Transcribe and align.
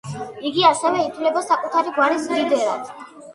იგი 0.49 0.63
ასევე 0.69 1.03
ითვლება 1.09 1.43
საკუთარი 1.49 1.93
გვარის 1.99 2.27
ლიდერად. 2.33 2.91